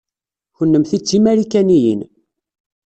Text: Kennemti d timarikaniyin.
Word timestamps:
Kennemti 0.57 0.97
d 0.99 1.03
timarikaniyin. 1.07 2.01